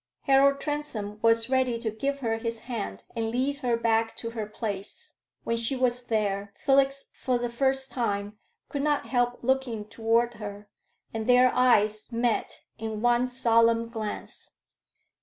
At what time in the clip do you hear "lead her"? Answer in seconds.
3.29-3.77